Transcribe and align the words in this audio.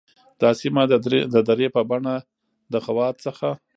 دا 0.41 0.49
سیمه 0.59 0.83
د 1.33 1.35
درې 1.49 1.67
په 1.75 1.81
بڼه 1.89 2.15
د 2.71 2.73
خوات 2.85 3.15
څخه 3.25 3.47